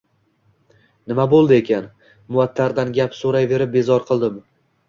[1.11, 1.85] Nima boʻldi ekan?
[2.37, 4.43] Muattardan gap soʻrayverib bezor qildim.